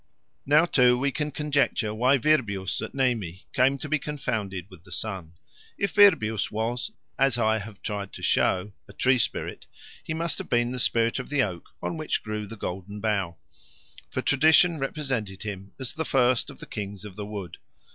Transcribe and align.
Now, 0.47 0.65
too, 0.65 0.97
we 0.97 1.11
can 1.11 1.29
conjecture 1.29 1.93
why 1.93 2.17
Virbius 2.17 2.81
at 2.81 2.95
Nemi 2.95 3.45
came 3.53 3.77
to 3.77 3.87
be 3.87 3.99
confounded 3.99 4.65
with 4.67 4.83
the 4.83 4.91
sun. 4.91 5.33
If 5.77 5.93
Virbius 5.93 6.49
was, 6.51 6.89
as 7.19 7.37
I 7.37 7.59
have 7.59 7.83
tried 7.83 8.11
to 8.13 8.23
show, 8.23 8.71
a 8.87 8.93
tree 8.93 9.19
spirit, 9.19 9.67
he 10.03 10.15
must 10.15 10.39
have 10.39 10.49
been 10.49 10.71
the 10.71 10.79
spirit 10.79 11.19
of 11.19 11.29
the 11.29 11.43
oak 11.43 11.69
on 11.83 11.97
which 11.97 12.23
grew 12.23 12.47
the 12.47 12.57
Golden 12.57 12.99
Bough; 12.99 13.35
for 14.09 14.23
tradition 14.23 14.79
represented 14.79 15.43
him 15.43 15.71
as 15.79 15.93
the 15.93 16.03
first 16.03 16.49
of 16.49 16.59
the 16.59 16.65
Kings 16.65 17.05
of 17.05 17.15
the 17.15 17.27
Wood. 17.27 17.57